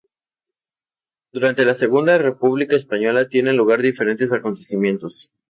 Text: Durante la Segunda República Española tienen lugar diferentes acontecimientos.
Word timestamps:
Durante 1.31 1.63
la 1.63 1.75
Segunda 1.75 2.17
República 2.17 2.75
Española 2.75 3.29
tienen 3.29 3.55
lugar 3.55 3.83
diferentes 3.83 4.33
acontecimientos. 4.33 5.31